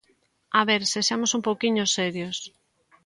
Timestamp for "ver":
0.69-0.81